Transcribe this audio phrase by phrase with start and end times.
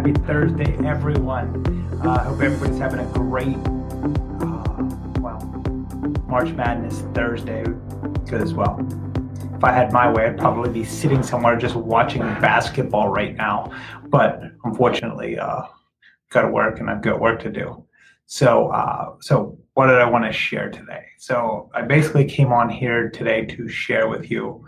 [0.00, 2.00] Happy Thursday, everyone.
[2.02, 3.58] I uh, hope everybody's having a great,
[4.40, 5.40] uh, well,
[6.26, 7.64] March Madness Thursday.
[8.24, 8.80] Good as well.
[9.54, 13.70] If I had my way, I'd probably be sitting somewhere just watching basketball right now.
[14.06, 15.64] But unfortunately, uh,
[16.30, 17.84] got to work and I've got work to do.
[18.24, 21.04] So, uh, so what did I want to share today?
[21.18, 24.64] So, I basically came on here today to share with you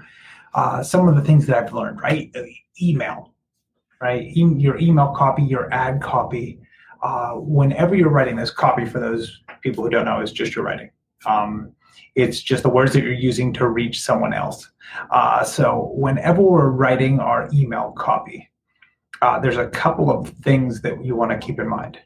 [0.53, 2.03] uh, some of the things that I've learned.
[2.03, 2.31] Right,
[2.83, 3.32] email,
[4.03, 6.59] right, e- your email copy, your ad copy.
[7.03, 10.65] Uh, whenever you're writing this copy, for those people who don't know, is just your
[10.65, 10.91] writing.
[11.25, 11.73] Um,
[12.17, 14.71] it's just the words that you're using to reach someone else.
[15.11, 18.51] Uh, so whenever we're writing our email copy,
[19.23, 21.99] uh, there's a couple of things that you want to keep in mind.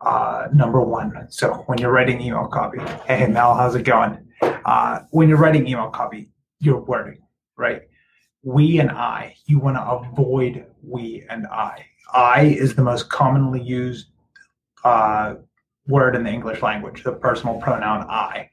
[0.00, 4.18] Uh, number one, so when you're writing email copy, hey Mel, how's it going?
[4.42, 6.28] Uh, when you're writing email copy,
[6.58, 7.22] you're wording,
[7.56, 7.82] right?
[8.42, 11.86] We and I, you want to avoid we and I.
[12.12, 14.08] I is the most commonly used
[14.84, 15.36] uh,
[15.86, 18.50] word in the English language, the personal pronoun I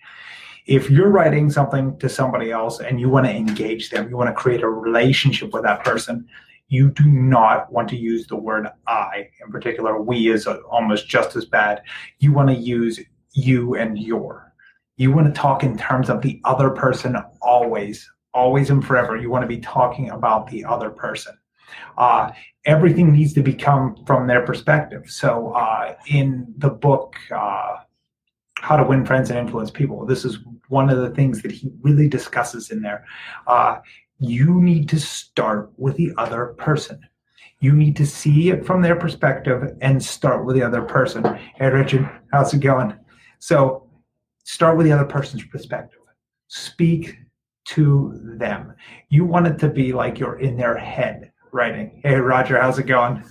[0.69, 4.29] if you're writing something to somebody else and you want to engage them, you want
[4.29, 6.27] to create a relationship with that person,
[6.67, 9.29] you do not want to use the word I.
[9.43, 11.81] In particular, we is almost just as bad.
[12.19, 12.99] You want to use
[13.33, 14.53] you and your.
[14.97, 19.17] You want to talk in terms of the other person always, always and forever.
[19.17, 21.38] You want to be talking about the other person.
[21.97, 22.31] Uh,
[22.66, 25.09] everything needs to become from their perspective.
[25.09, 27.77] So uh, in the book, uh,
[28.57, 31.72] How to Win Friends and Influence People, this is one of the things that he
[31.81, 33.05] really discusses in there.
[33.47, 33.80] Uh,
[34.19, 37.00] you need to start with the other person.
[37.61, 41.23] You need to see it from their perspective and start with the other person.
[41.55, 42.94] Hey, Richard, how's it going?
[43.39, 43.89] So,
[44.44, 46.00] start with the other person's perspective.
[46.47, 47.17] Speak
[47.69, 48.74] to them.
[49.09, 52.02] You want it to be like you're in their head writing.
[52.03, 53.24] Hey, Roger, how's it going?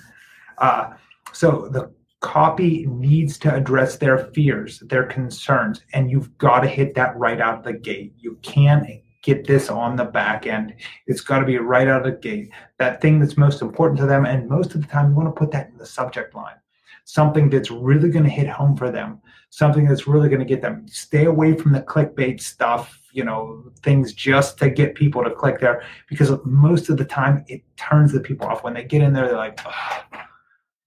[0.59, 0.91] Uh,
[1.32, 6.94] so, the copy needs to address their fears, their concerns, and you've got to hit
[6.94, 8.15] that right out the gate.
[8.19, 8.84] You can't
[9.22, 10.75] get this on the back end.
[11.06, 12.50] It's got to be right out of the gate.
[12.78, 15.38] That thing that's most important to them, and most of the time, you want to
[15.38, 16.56] put that in the subject line.
[17.04, 19.21] Something that's really going to hit home for them.
[19.50, 20.87] Something that's really going to get them.
[20.88, 23.00] Stay away from the clickbait stuff.
[23.18, 27.44] You know, things just to get people to click there because most of the time
[27.48, 28.62] it turns the people off.
[28.62, 30.22] When they get in there, they're like, oh,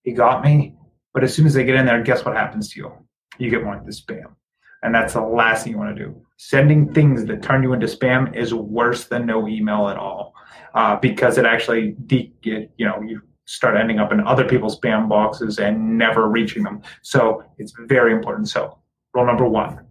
[0.04, 0.76] "You got me."
[1.14, 2.92] But as soon as they get in there, guess what happens to you?
[3.38, 4.36] You get more into spam.
[4.84, 6.10] And that's the last thing you want to do.
[6.38, 10.34] Sending things that turn you into spam is worse than no email at all
[10.74, 15.08] uh, because it actually, de- you know, you start ending up in other people's spam
[15.08, 16.82] boxes and never reaching them.
[17.02, 18.50] So it's very important.
[18.50, 18.80] So,
[19.14, 19.86] rule number one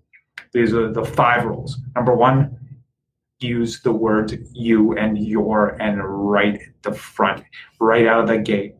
[0.52, 1.78] these are the five rules.
[1.94, 2.56] Number one,
[3.38, 7.42] use the words you and your and right at the front,
[7.80, 8.74] right out of the gate.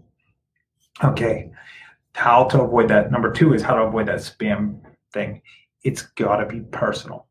[1.03, 1.51] Okay
[2.15, 3.11] how to avoid that.
[3.11, 4.81] Number two is how to avoid that spam
[5.13, 5.43] thing.
[5.85, 7.27] It's got to be personal.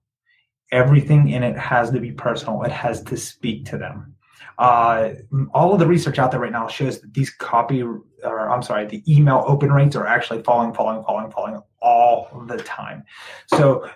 [0.71, 2.63] Everything in it has to be personal.
[2.63, 4.15] It has to speak to them.
[4.57, 5.11] Uh,
[5.53, 8.85] all of the research out there right now shows that these copy, or I'm sorry,
[8.85, 13.03] the email open rates are actually falling, falling, falling, falling all the time.
[13.47, 13.89] So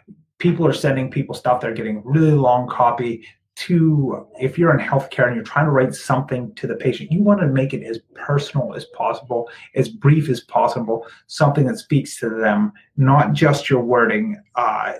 [0.44, 1.62] people are sending people stuff.
[1.62, 5.94] They're getting really long copy to if you're in healthcare and you're trying to write
[5.94, 10.28] something to the patient you want to make it as personal as possible as brief
[10.28, 14.94] as possible something that speaks to them not just your wording uh,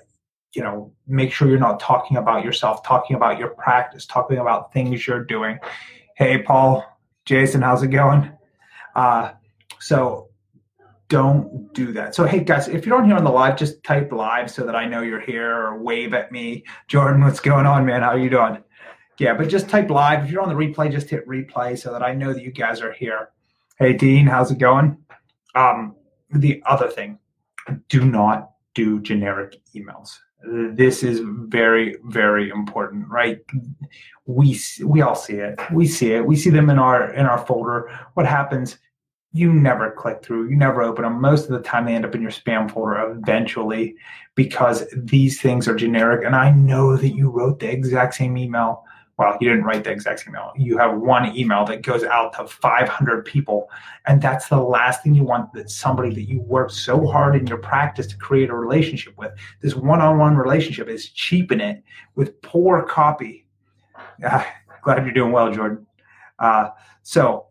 [0.54, 4.72] you know make sure you're not talking about yourself talking about your practice talking about
[4.72, 5.58] things you're doing
[6.16, 6.86] hey paul
[7.26, 8.32] jason how's it going
[8.96, 9.32] uh,
[9.80, 10.30] so
[11.14, 12.16] don't do that.
[12.16, 14.76] So, hey guys, if you're on here on the live, just type live so that
[14.76, 16.64] I know you're here or wave at me.
[16.88, 18.02] Jordan, what's going on, man?
[18.02, 18.58] How are you doing?
[19.20, 20.26] Yeah, but just type live.
[20.26, 22.82] If you're on the replay, just hit replay so that I know that you guys
[22.82, 23.30] are here.
[23.78, 24.98] Hey, Dean, how's it going?
[25.54, 25.96] Um,
[26.32, 27.20] the other thing,
[27.90, 30.18] do not do generic emails.
[30.44, 33.40] This is very, very important, right?
[34.26, 35.60] We we all see it.
[35.72, 36.26] We see it.
[36.26, 37.92] We see them in our in our folder.
[38.16, 38.80] What happens?
[39.34, 41.20] You never click through, you never open them.
[41.20, 43.96] Most of the time, they end up in your spam folder eventually
[44.36, 46.24] because these things are generic.
[46.24, 48.86] And I know that you wrote the exact same email.
[49.18, 50.54] Well, you didn't write the exact same email.
[50.56, 53.70] You have one email that goes out to 500 people.
[54.06, 57.48] And that's the last thing you want that somebody that you worked so hard in
[57.48, 59.32] your practice to create a relationship with.
[59.62, 61.84] This one on one relationship is cheapen it
[62.16, 63.48] with poor copy.
[64.24, 64.44] Uh,
[64.84, 65.88] glad you're doing well, Jordan.
[66.38, 66.70] Uh,
[67.02, 67.48] so,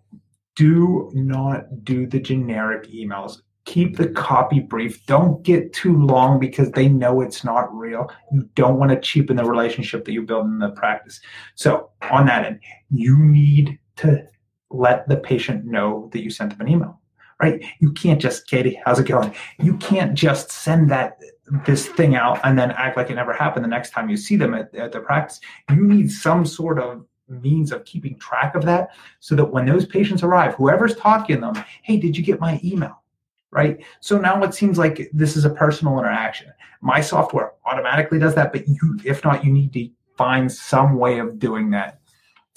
[0.57, 3.41] do not do the generic emails.
[3.65, 5.05] Keep the copy brief.
[5.07, 8.11] Don't get too long because they know it's not real.
[8.33, 11.21] You don't want to cheapen the relationship that you build in the practice.
[11.55, 12.61] So, on that end,
[12.91, 14.27] you need to
[14.71, 16.99] let the patient know that you sent them an email
[17.43, 17.65] right?
[17.81, 19.35] You can't just, Katie, how's it going?
[19.59, 21.19] You can't just send that
[21.67, 24.37] this thing out and then act like it never happened the next time you see
[24.37, 25.41] them at, at the practice.
[25.69, 28.91] You need some sort of means of keeping track of that
[29.21, 32.61] so that when those patients arrive, whoever's talking to them, hey, did you get my
[32.65, 33.03] email?
[33.51, 33.85] Right.
[34.01, 36.53] So now it seems like this is a personal interaction.
[36.81, 41.19] My software automatically does that, but you, if not, you need to find some way
[41.19, 42.01] of doing that.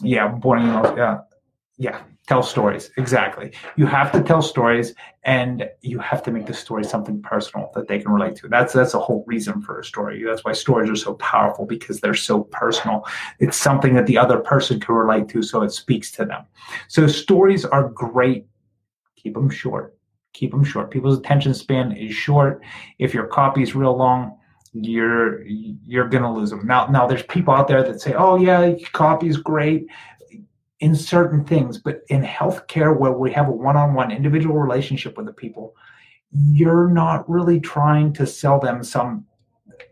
[0.02, 0.96] Yeah, boarding emails.
[0.96, 1.20] Yeah,
[1.78, 2.02] yeah.
[2.28, 2.90] Tell stories.
[2.98, 3.54] Exactly.
[3.76, 7.88] You have to tell stories, and you have to make the story something personal that
[7.88, 8.48] they can relate to.
[8.48, 10.24] That's that's a whole reason for a story.
[10.24, 13.06] That's why stories are so powerful because they're so personal.
[13.40, 16.46] It's something that the other person can relate to, so it speaks to them.
[16.88, 18.48] So stories are great.
[19.18, 19.96] Keep them short.
[20.34, 20.90] Keep them short.
[20.90, 22.62] People's attention span is short.
[22.98, 24.36] If your copy is real long,
[24.74, 26.66] you're you're gonna lose them.
[26.66, 29.88] Now, now there's people out there that say, "Oh yeah, copy is great."
[30.86, 35.34] In certain things, but in healthcare where we have a one-on-one individual relationship with the
[35.34, 35.76] people,
[36.32, 39.26] you're not really trying to sell them some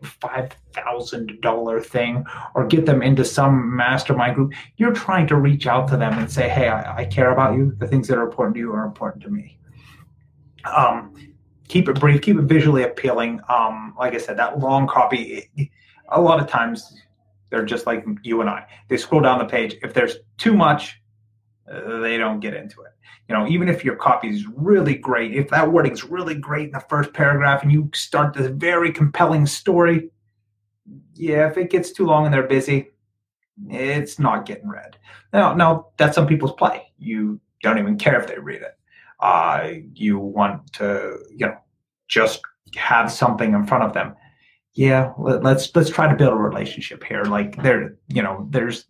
[0.02, 2.24] five thousand dollar thing
[2.54, 4.52] or get them into some mastermind group.
[4.76, 7.74] You're trying to reach out to them and say, "Hey, I, I care about you.
[7.78, 9.58] The things that are important to you are important to me."
[10.64, 11.12] Um,
[11.66, 13.40] keep it brief, keep it visually appealing.
[13.48, 15.50] Um, like I said, that long copy,
[16.10, 16.94] a lot of times
[17.50, 18.66] they're just like you and I.
[18.88, 19.76] They scroll down the page.
[19.82, 21.00] If there's too much,
[21.70, 22.92] uh, they don't get into it.
[23.28, 26.72] You know, even if your copy is really great, if that wording's really great in
[26.72, 30.10] the first paragraph and you start this very compelling story,
[31.14, 32.92] yeah, if it gets too long and they're busy,
[33.70, 34.98] it's not getting read.
[35.32, 36.92] Now, now that's some people's play.
[36.98, 38.76] You don't even care if they read it
[39.24, 41.56] uh, you want to you know
[42.08, 42.42] just
[42.76, 44.14] have something in front of them
[44.74, 47.24] yeah let, let's let's try to build a relationship here.
[47.24, 48.86] Like there you know there's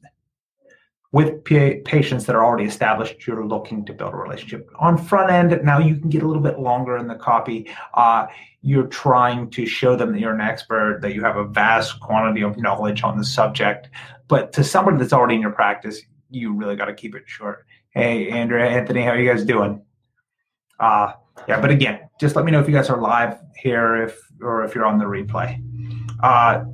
[1.13, 4.69] with pa- patients that are already established you're looking to build a relationship.
[4.81, 7.71] On front end now you can get a little bit longer in the copy.
[7.95, 8.27] Uh,
[8.63, 12.43] you're trying to show them that you're an expert that you have a vast quantity
[12.43, 13.89] of knowledge on the subject.
[14.27, 16.01] But to somebody that's already in your practice
[16.31, 17.67] you really got to keep it short.
[17.91, 19.83] Hey andrea anthony how are you guys doing?
[20.81, 21.13] Uh,
[21.49, 24.65] yeah, but again, just let me know if you guys are live here, if or
[24.65, 25.63] if you're on the replay.
[26.22, 26.64] Uh,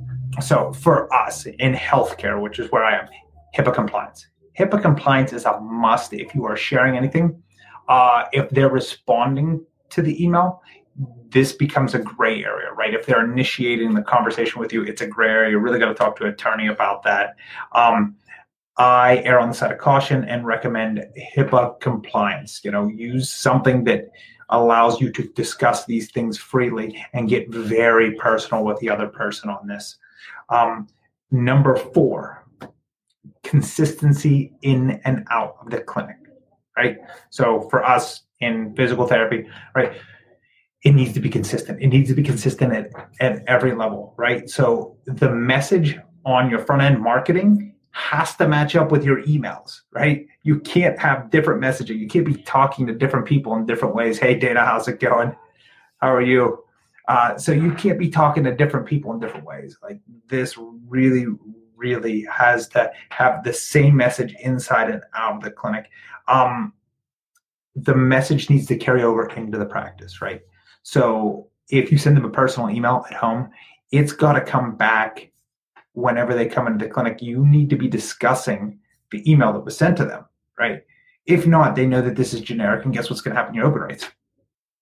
[0.41, 3.07] so for us in healthcare, which is where I am,
[3.55, 4.27] HIPAA compliance.
[4.57, 7.41] HIPAA compliance is a must if you are sharing anything.
[7.87, 10.61] Uh, if they're responding to the email,
[11.29, 12.93] this becomes a gray area, right?
[12.93, 15.51] If they're initiating the conversation with you, it's a gray area.
[15.51, 17.35] You really got to talk to an attorney about that.
[17.73, 18.15] Um,
[18.77, 21.05] I err on the side of caution and recommend
[21.35, 22.61] HIPAA compliance.
[22.63, 24.09] You know, use something that
[24.51, 29.49] allows you to discuss these things freely and get very personal with the other person
[29.49, 29.97] on this.
[30.49, 30.87] Um,
[31.31, 32.45] number four,
[33.43, 36.17] consistency in and out of the clinic,
[36.77, 36.97] right?
[37.29, 39.93] So for us in physical therapy, right,
[40.83, 41.81] it needs to be consistent.
[41.81, 42.89] It needs to be consistent at,
[43.19, 44.49] at every level, right?
[44.49, 49.81] So the message on your front end marketing has to match up with your emails,
[49.91, 50.25] right?
[50.43, 51.99] You can't have different messaging.
[51.99, 54.17] You can't be talking to different people in different ways.
[54.17, 55.35] Hey, Dana, how's it going?
[55.97, 56.63] How are you?
[57.07, 59.77] Uh, so you can't be talking to different people in different ways.
[59.83, 60.57] Like this
[60.87, 61.25] really,
[61.75, 65.89] really has to have the same message inside and out of the clinic.
[66.27, 66.73] Um,
[67.75, 70.41] the message needs to carry over into the practice, right?
[70.83, 73.49] So if you send them a personal email at home,
[73.91, 75.30] it's got to come back
[75.93, 78.79] whenever they come into the clinic, you need to be discussing
[79.11, 80.25] the email that was sent to them,
[80.57, 80.83] right?
[81.25, 83.55] If not, they know that this is generic, and guess what's going to happen?
[83.55, 84.07] Your open rates.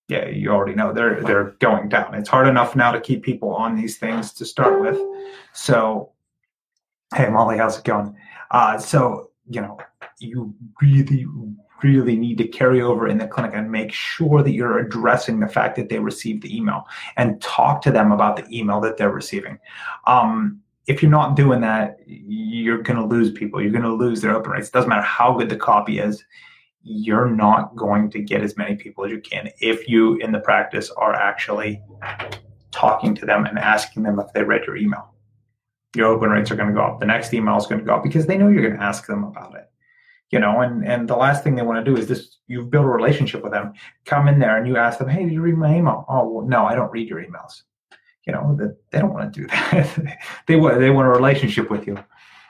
[0.08, 2.16] Yeah, you already know they're they're going down.
[2.16, 5.00] It's hard enough now to keep people on these things to start with.
[5.54, 6.14] So,
[7.14, 8.16] hey Molly, how's it going?
[8.50, 9.78] Uh, so you know,
[10.20, 11.28] you really
[11.84, 15.48] really need to carry over in the clinic and make sure that you're addressing the
[15.48, 16.86] fact that they received the email
[17.16, 19.58] and talk to them about the email that they're receiving.
[20.06, 23.62] Um, if you're not doing that, you're going to lose people.
[23.62, 24.70] You're going to lose their open rates.
[24.70, 26.24] It doesn't matter how good the copy is.
[26.82, 30.40] You're not going to get as many people as you can if you, in the
[30.40, 31.80] practice, are actually
[32.72, 35.14] talking to them and asking them if they read your email.
[35.96, 37.00] Your open rates are going to go up.
[37.00, 39.06] The next email is going to go up because they know you're going to ask
[39.06, 39.70] them about it.
[40.32, 42.38] You know, and and the last thing they want to do is this.
[42.48, 43.74] You've built a relationship with them.
[44.06, 46.46] Come in there and you ask them, "Hey, did you read my email?" Oh, well,
[46.48, 47.64] no, I don't read your emails
[48.26, 50.20] you know that they don't want to do that.
[50.48, 51.98] They want they want a relationship with you.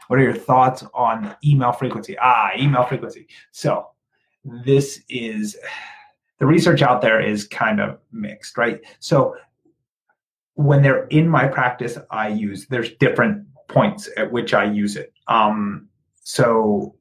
[0.07, 2.17] What are your thoughts on email frequency?
[2.19, 3.27] Ah email frequency.
[3.51, 3.89] So
[4.43, 5.57] this is
[6.39, 8.81] the research out there is kind of mixed right?
[8.99, 9.35] So
[10.55, 15.13] when they're in my practice i use there's different points at which i use it.
[15.27, 15.87] Um
[16.23, 16.95] so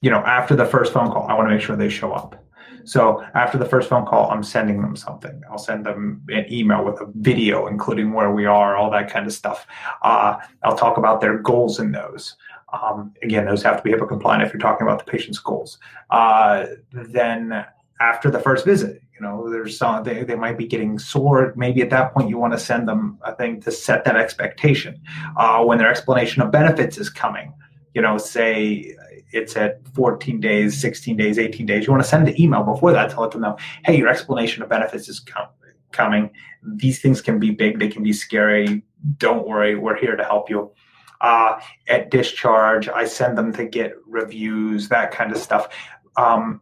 [0.00, 2.41] you know after the first phone call i want to make sure they show up
[2.84, 5.40] So after the first phone call, I'm sending them something.
[5.50, 9.26] I'll send them an email with a video, including where we are, all that kind
[9.26, 9.66] of stuff.
[10.02, 12.36] Uh, I'll talk about their goals in those.
[12.72, 15.78] Um, again, those have to be HIPAA compliant if you're talking about the patient's goals.
[16.10, 17.64] Uh, then
[18.00, 21.52] after the first visit, you know, there's some they, they might be getting sore.
[21.54, 25.00] Maybe at that point you want to send them a thing to set that expectation.
[25.36, 27.52] Uh, when their explanation of benefits is coming,
[27.94, 28.96] you know, say
[29.32, 32.92] it's at 14 days, 16 days, 18 days, you want to send the email before
[32.92, 35.48] that to let them know, hey, your explanation of benefits is com-
[35.90, 36.30] coming.
[36.62, 38.82] These things can be big, they can be scary.
[39.18, 40.72] Don't worry, we're here to help you.
[41.20, 45.68] Uh, at discharge, I send them to get reviews, that kind of stuff.
[46.16, 46.60] Um,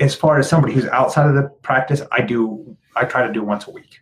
[0.00, 3.42] as far as somebody who's outside of the practice, I do I try to do
[3.42, 4.00] once a week,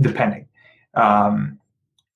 [0.00, 0.48] depending.
[0.94, 1.58] Um,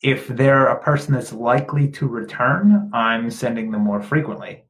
[0.03, 4.65] if they're a person that's likely to return, I'm sending them more frequently.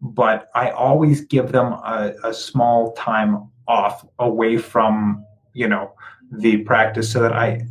[0.00, 5.24] But I always give them a, a small time off away from
[5.54, 5.92] you know
[6.30, 7.66] the practice so that I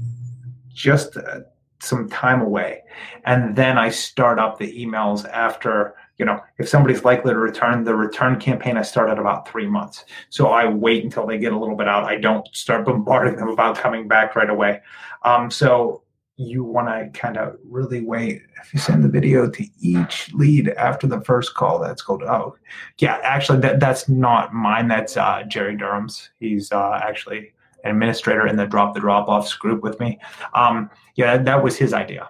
[0.73, 1.41] just uh,
[1.83, 2.81] some time away.
[3.25, 7.83] And then I start up the emails after, you know, if somebody's likely to return,
[7.83, 10.05] the return campaign I start at about three months.
[10.29, 12.05] So I wait until they get a little bit out.
[12.05, 14.81] I don't start bombarding them about coming back right away.
[15.23, 16.03] Um, so
[16.37, 18.41] you want to kind of really wait.
[18.61, 22.55] If you send the video to each lead after the first call, that's called oh
[22.97, 23.19] yeah.
[23.23, 24.87] Actually, that that's not mine.
[24.87, 26.29] That's uh, Jerry Durham's.
[26.39, 30.19] He's uh, actually an administrator in the drop the drop offs group with me.
[30.53, 32.29] Um, yeah, that was his idea.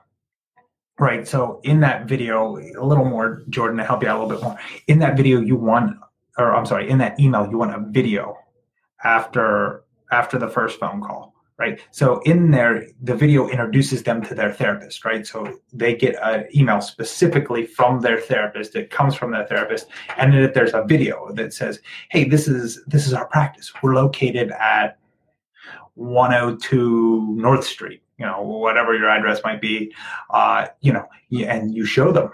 [0.99, 1.27] Right.
[1.27, 4.43] So in that video, a little more, Jordan, to help you out a little bit
[4.43, 4.59] more.
[4.87, 5.97] In that video, you want,
[6.37, 8.37] or I'm sorry, in that email, you want a video
[9.03, 11.32] after after the first phone call.
[11.59, 11.79] Right.
[11.91, 15.25] So in there, the video introduces them to their therapist, right?
[15.25, 18.75] So they get an email specifically from their therapist.
[18.75, 19.85] It comes from their therapist.
[20.17, 21.79] And then there's a video that says,
[22.09, 23.71] Hey, this is this is our practice.
[23.83, 24.97] We're located at
[25.95, 29.93] 102 North Street, you know, whatever your address might be,
[30.31, 32.31] uh, you know, and you show them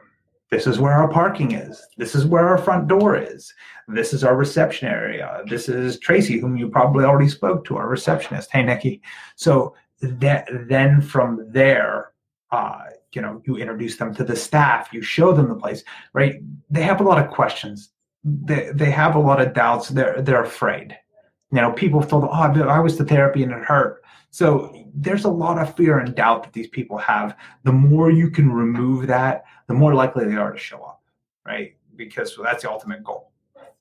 [0.51, 1.85] this is where our parking is.
[1.97, 3.53] This is where our front door is.
[3.87, 5.43] This is our reception area.
[5.47, 8.51] This is Tracy, whom you probably already spoke to, our receptionist.
[8.51, 9.01] Hey, Nikki.
[9.35, 12.11] So that then from there,
[12.51, 12.81] uh,
[13.13, 14.89] you know, you introduce them to the staff.
[14.91, 16.41] You show them the place, right?
[16.69, 17.91] They have a lot of questions.
[18.23, 19.89] They they have a lot of doubts.
[19.89, 20.97] They're they're afraid
[21.51, 24.03] you know, people told, oh, I was to therapy and it hurt.
[24.31, 27.35] So there's a lot of fear and doubt that these people have.
[27.63, 31.01] The more you can remove that, the more likely they are to show up,
[31.45, 31.75] right?
[31.95, 33.31] Because that's the ultimate goal,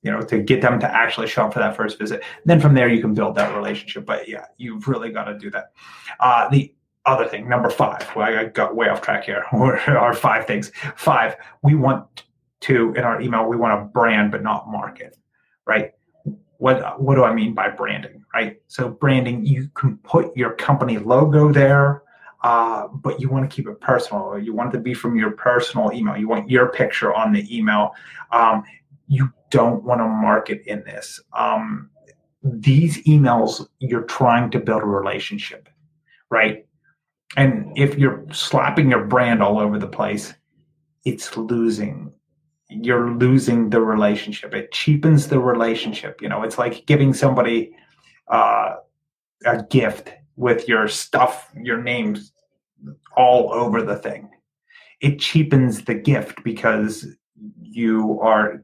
[0.01, 2.23] you know, to get them to actually show up for that first visit.
[2.45, 4.05] then from there, you can build that relationship.
[4.05, 5.73] But yeah, you've really got to do that.
[6.19, 6.73] Uh, the
[7.05, 10.71] other thing, number five, well, I got way off track here, Are five things.
[10.95, 12.23] Five, we want
[12.61, 15.15] to, in our email, we want to brand but not market,
[15.65, 15.93] right?
[16.59, 18.61] What what do I mean by branding, right?
[18.67, 22.03] So branding, you can put your company logo there,
[22.43, 24.37] uh, but you want to keep it personal.
[24.37, 26.17] You want it to be from your personal email.
[26.17, 27.91] You want your picture on the email.
[28.31, 28.63] Um,
[29.07, 31.21] you don't want to market in this.
[31.33, 31.89] Um,
[32.43, 35.69] these emails, you're trying to build a relationship,
[36.29, 36.65] right?
[37.37, 40.33] And if you're slapping your brand all over the place,
[41.05, 42.11] it's losing
[42.69, 44.53] you're losing the relationship.
[44.53, 46.21] It cheapens the relationship.
[46.21, 47.75] You know, it's like giving somebody
[48.27, 48.75] uh,
[49.45, 52.31] a gift with your stuff, your names
[53.17, 54.29] all over the thing.
[55.01, 57.07] It cheapens the gift because
[57.61, 58.63] you are,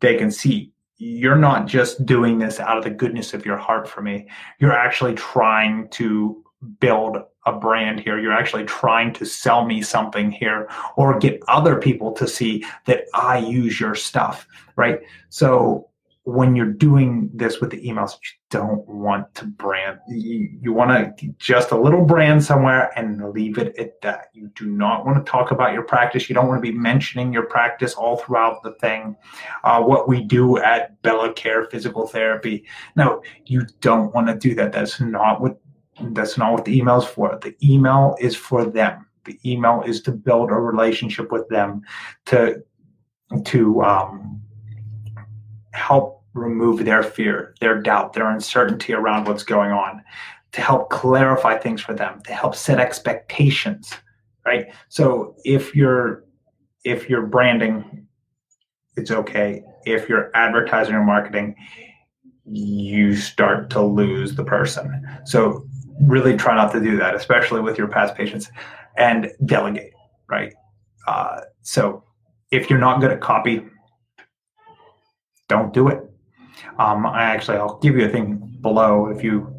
[0.00, 3.88] they can see you're not just doing this out of the goodness of your heart
[3.88, 4.28] for me.
[4.58, 6.44] You're actually trying to
[6.78, 7.16] build
[7.54, 8.18] a brand here.
[8.18, 13.04] You're actually trying to sell me something here or get other people to see that
[13.14, 15.00] I use your stuff, right?
[15.28, 15.90] So
[16.24, 19.98] when you're doing this with the emails, you don't want to brand.
[20.08, 24.26] You, you want to just a little brand somewhere and leave it at that.
[24.34, 26.28] You do not want to talk about your practice.
[26.28, 29.16] You don't want to be mentioning your practice all throughout the thing.
[29.64, 32.64] Uh, what we do at Bella Care Physical Therapy.
[32.96, 34.72] No, you don't want to do that.
[34.72, 35.58] That's not what
[36.12, 37.38] that's not what the email is for.
[37.42, 39.06] The email is for them.
[39.24, 41.82] The email is to build a relationship with them,
[42.26, 42.62] to
[43.44, 44.42] to um,
[45.72, 50.02] help remove their fear, their doubt, their uncertainty around what's going on,
[50.52, 53.92] to help clarify things for them, to help set expectations.
[54.44, 54.66] Right.
[54.88, 56.24] So if you're
[56.84, 58.06] if you're branding,
[58.96, 59.62] it's okay.
[59.84, 61.56] If you're advertising or marketing,
[62.44, 65.06] you start to lose the person.
[65.24, 65.66] So
[66.00, 68.50] really try not to do that, especially with your past patients,
[68.96, 69.92] and delegate,
[70.28, 70.52] right?
[71.06, 72.04] Uh, so
[72.50, 73.62] if you're not good at copy,
[75.48, 75.98] don't do it.
[76.78, 79.54] Um, I actually, I'll give you a thing below if you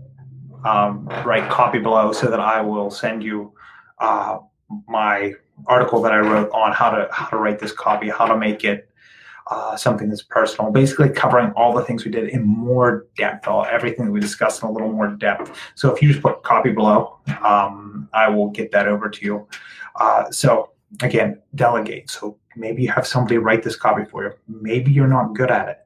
[0.65, 3.53] um, write copy below so that I will send you
[3.99, 4.39] uh,
[4.87, 5.33] my
[5.67, 8.63] article that I wrote on how to how to write this copy, how to make
[8.63, 8.89] it
[9.51, 13.65] uh, something that's personal, basically covering all the things we did in more depth, all
[13.65, 15.51] everything that we discussed in a little more depth.
[15.75, 19.47] So if you just put copy below, um, I will get that over to you.
[19.97, 22.09] Uh, so again, delegate.
[22.09, 24.31] So maybe you have somebody write this copy for you.
[24.47, 25.77] Maybe you're not good at it.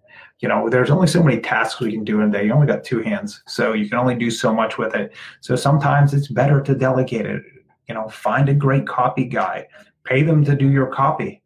[0.41, 2.45] You know, there's only so many tasks we can do in a day.
[2.45, 5.13] You only got two hands, so you can only do so much with it.
[5.41, 7.41] So sometimes it's better to delegate it.
[7.87, 9.67] You know, find a great copy guy,
[10.03, 11.41] pay them to do your copy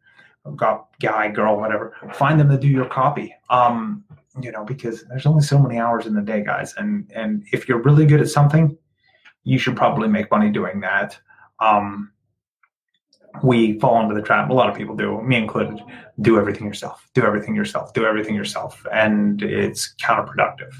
[1.00, 3.34] guy, girl, whatever, find them to do your copy.
[3.50, 4.04] Um,
[4.40, 6.74] you know, because there's only so many hours in the day, guys.
[6.76, 8.76] And and if you're really good at something,
[9.44, 11.18] you should probably make money doing that.
[11.58, 12.12] Um,
[13.42, 14.50] we fall into the trap.
[14.50, 15.80] A lot of people do, me included.
[16.20, 17.08] Do everything yourself.
[17.14, 17.92] Do everything yourself.
[17.92, 20.72] Do everything yourself, and it's counterproductive.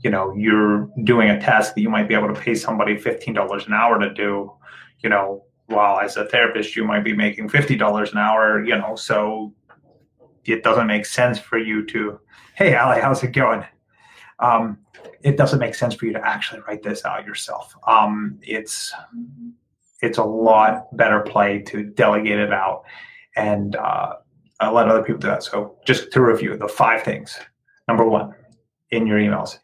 [0.00, 3.34] You know, you're doing a task that you might be able to pay somebody fifteen
[3.34, 4.52] dollars an hour to do.
[5.00, 8.96] You know, while as a therapist you might be making $50 an hour you know
[8.96, 9.52] so
[10.44, 12.20] it doesn't make sense for you to
[12.54, 13.64] hey ali how's it going?
[14.38, 14.78] Um,
[15.22, 17.74] it doesn't make sense for you to actually write this out yourself.
[17.86, 18.92] Um, it's
[20.02, 22.84] it's a lot better play to delegate it out
[23.34, 24.14] and uh,
[24.60, 25.42] let other people do that.
[25.42, 27.38] So just to review the five things.
[27.88, 28.34] Number one
[28.90, 29.58] in your emails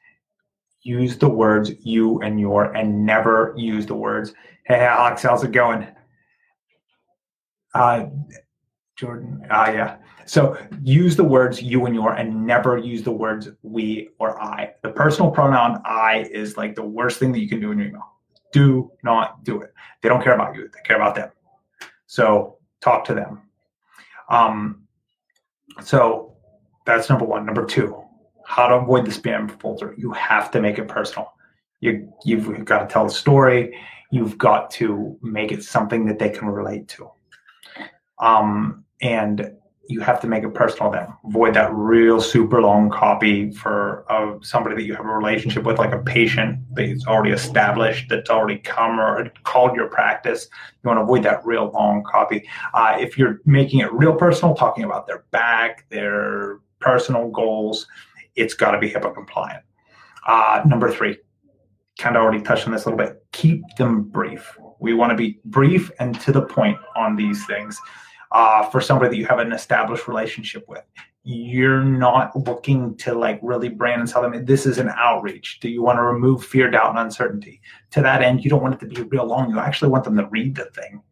[0.85, 5.53] use the words you and your and never use the words hey alex how's it
[5.53, 5.87] going?
[7.75, 8.07] Uh,
[8.97, 9.97] jordan uh, yeah.
[10.25, 14.75] So use the words you and your and never use the words we or i.
[14.83, 17.89] The personal pronoun i is like the worst thing that you can do in your
[17.89, 18.09] email.
[18.53, 19.73] Do not do it.
[20.03, 20.69] They don't care about you.
[20.69, 21.31] They care about them.
[22.07, 23.43] So talk to them.
[24.29, 24.83] Um,
[25.83, 26.37] so
[26.85, 27.47] that's number one.
[27.47, 28.03] Number two
[28.45, 29.95] how to avoid the spam folder.
[29.97, 31.33] You have to make it personal.
[31.83, 33.77] You you've got to tell the story.
[34.11, 37.11] You've got to make it something that they can relate to.
[38.19, 39.53] Um, and
[39.89, 41.09] you have to make it personal then.
[41.25, 45.79] Avoid that real super long copy for uh, somebody that you have a relationship with,
[45.79, 50.49] like a patient that's already established, that's already come or called your practice.
[50.83, 52.49] You want to avoid that real long copy.
[52.75, 57.89] Uh, if you're making it real personal, talking about their back, their personal goals,
[58.37, 59.65] it's got to be HIPAA compliant.
[60.27, 61.19] Uh, number three,
[62.05, 63.25] of already touched on this a little bit.
[63.33, 64.57] Keep them brief.
[64.81, 67.81] We want to be brief and to the point on these things.
[68.33, 70.83] Uh, for somebody that you have an established relationship with,
[71.23, 75.61] you're not looking to like really brand and sell them this is an outreach.
[75.61, 77.61] Do you want to remove fear, doubt, and uncertainty?
[77.91, 79.51] To that end, you don't want it to be real long.
[79.51, 81.03] You actually want them to read the thing.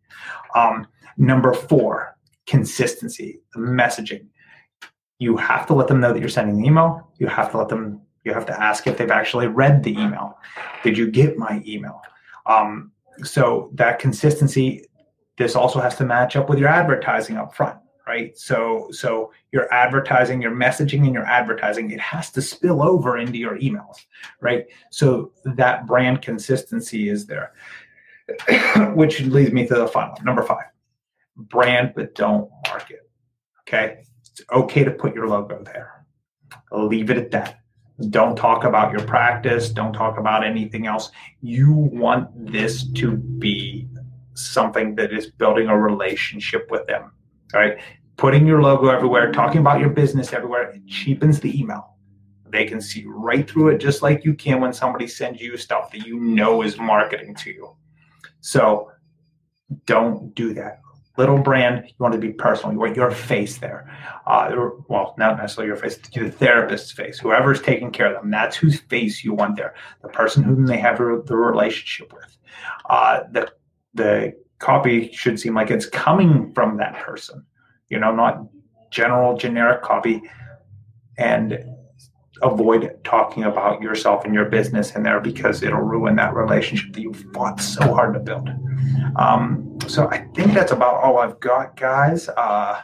[0.57, 0.87] Um,
[1.19, 4.27] number four, consistency, messaging
[5.21, 7.13] you have to let them know that you're sending the email.
[7.19, 10.39] You have to let them, you have to ask if they've actually read the email.
[10.83, 12.01] Did you get my email?
[12.47, 14.87] Um, so that consistency,
[15.39, 18.37] this also has to match up with your advertising up front, right?
[18.37, 23.39] So, so your advertising, your messaging and your advertising, it has to spill over into
[23.39, 23.97] your emails,
[24.41, 24.67] right?
[24.91, 27.53] So that brand consistency is there,
[28.95, 30.67] which leads me to the final number five,
[31.37, 33.09] brand, but don't market.
[33.69, 34.05] Okay
[34.41, 36.07] it's okay to put your logo there.
[36.73, 37.61] Leave it at that.
[38.09, 39.69] Don't talk about your practice.
[39.69, 41.11] Don't talk about anything else.
[41.43, 43.89] You want this to be
[44.35, 47.13] something that is building a relationship with them.
[47.53, 47.79] Right?
[48.17, 51.97] Putting your logo everywhere, talking about your business everywhere, it cheapens the email.
[52.49, 55.91] They can see right through it just like you can when somebody sends you stuff
[55.93, 57.77] that you know is marketing to you.
[58.41, 58.91] So
[59.87, 60.81] don't do that
[61.17, 62.73] little brand, you want to be personal.
[62.73, 63.91] You want your face there.
[64.27, 68.31] Uh, well, not necessarily your face, the therapist's face, whoever's taking care of them.
[68.31, 69.75] That's whose face you want there.
[70.03, 72.37] The person whom they have the relationship with.
[72.89, 73.53] Uh, the
[73.95, 77.45] the copy should seem like it's coming from that person.
[77.89, 78.47] You know, not
[78.91, 80.23] general generic copy.
[81.19, 81.59] And
[82.43, 87.01] avoid talking about yourself and your business in there because it'll ruin that relationship that
[87.01, 88.49] you fought so hard to build.
[89.17, 92.29] Um, so I think that's about all I've got, guys.
[92.29, 92.81] Uh,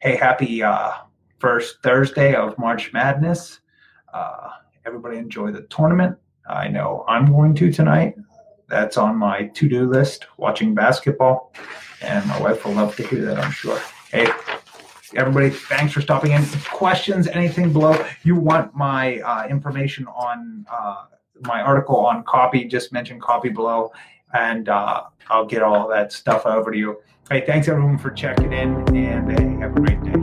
[0.00, 0.92] hey, happy uh,
[1.38, 3.60] first Thursday of March Madness.
[4.12, 4.50] Uh,
[4.84, 6.16] everybody enjoy the tournament.
[6.48, 8.16] I know I'm going to tonight.
[8.68, 11.52] That's on my to do list, watching basketball.
[12.02, 13.80] And my wife will love to hear that, I'm sure.
[14.10, 14.28] Hey,
[15.16, 16.44] everybody, thanks for stopping in.
[16.72, 18.04] Questions, anything below?
[18.22, 21.04] You want my uh, information on uh,
[21.42, 23.92] my article on copy, just mention copy below,
[24.34, 27.00] and uh, I'll get all that stuff over to you.
[27.30, 30.19] Hey, thanks everyone for checking in, and hey, have a great day.